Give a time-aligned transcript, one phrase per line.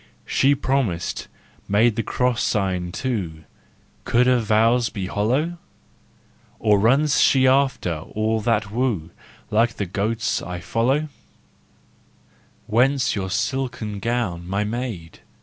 [0.25, 1.27] She promised,
[1.67, 3.43] made the cross sign, too,
[4.03, 5.59] Could her vows be hollow?
[6.57, 9.11] Or runs she after all that woo,
[9.51, 11.07] Like the goats I follow?
[12.67, 15.19] 364 THE JOYFUL WISDOM Whence your silken gown, my maid